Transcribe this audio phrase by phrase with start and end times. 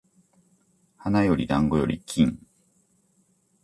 [0.97, 2.39] 花より団子より金